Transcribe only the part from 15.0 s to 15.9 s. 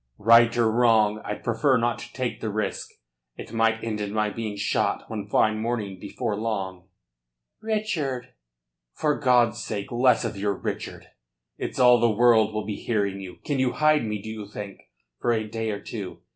for a day or